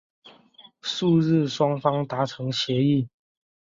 [0.81, 3.07] 翌日双方达成协议。